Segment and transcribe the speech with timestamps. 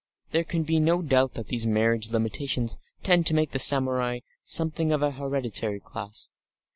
[0.31, 4.91] There can be no doubt that these marriage limitations tend to make the samurai something
[4.91, 6.31] of an hereditary class.